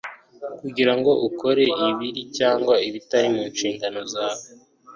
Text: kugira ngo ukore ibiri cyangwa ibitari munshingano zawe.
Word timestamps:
kugira 0.59 0.93
ngo 0.97 1.11
ukore 1.27 1.63
ibiri 1.89 2.21
cyangwa 2.37 2.73
ibitari 2.87 3.27
munshingano 3.35 4.01
zawe. 4.13 4.45